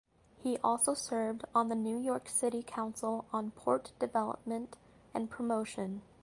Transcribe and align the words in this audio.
He 0.41 0.57
also 0.63 0.95
served 0.95 1.43
on 1.53 1.69
the 1.69 1.75
New 1.75 1.99
York 1.99 2.27
City 2.27 2.63
Council 2.63 3.25
on 3.31 3.51
Port 3.51 3.91
Development 3.99 4.75
and 5.13 5.29
Promotion. 5.29 6.01